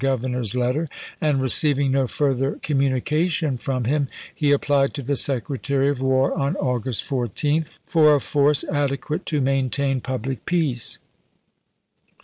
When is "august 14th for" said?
6.55-8.15